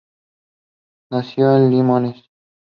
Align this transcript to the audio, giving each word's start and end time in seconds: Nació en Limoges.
Nació 1.11 1.55
en 1.57 1.69
Limoges. 1.69 2.25